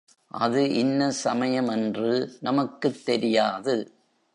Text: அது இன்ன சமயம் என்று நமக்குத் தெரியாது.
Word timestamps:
அது 0.27 0.73
இன்ன 0.73 1.11
சமயம் 1.11 1.67
என்று 1.67 2.37
நமக்குத் 2.39 3.05
தெரியாது. 3.05 3.91